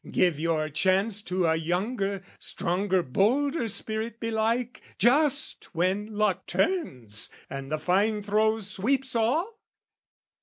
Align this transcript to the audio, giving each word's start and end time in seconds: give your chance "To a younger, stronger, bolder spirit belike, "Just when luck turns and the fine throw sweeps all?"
give 0.09 0.39
your 0.39 0.67
chance 0.67 1.21
"To 1.21 1.45
a 1.45 1.55
younger, 1.55 2.23
stronger, 2.39 3.03
bolder 3.03 3.67
spirit 3.67 4.19
belike, 4.19 4.81
"Just 4.97 5.65
when 5.75 6.07
luck 6.07 6.47
turns 6.47 7.29
and 7.51 7.71
the 7.71 7.77
fine 7.77 8.23
throw 8.23 8.61
sweeps 8.61 9.15
all?" 9.15 9.59